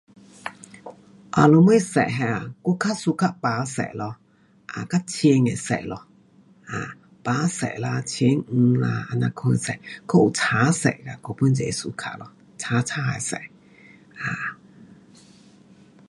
[1.37, 4.15] 有什么色啊，有较 suka 白色咯。
[4.89, 5.75] 较浅的色。
[7.21, 10.89] 白色较浅黄啊这样色，还有青色，
[11.21, 12.31] 我 pun 是会 suka 咯。
[12.57, 13.37] 青青的色。
[14.25, 14.61] um